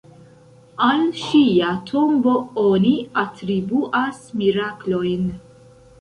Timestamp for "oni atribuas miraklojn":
2.63-5.33